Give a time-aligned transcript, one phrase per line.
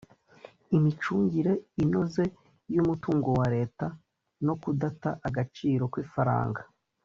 [0.77, 1.51] imicungire
[1.83, 2.23] inoze
[2.75, 3.87] y’umutungo wa Leta
[4.45, 6.61] no kudata agaciro kw’ifaranga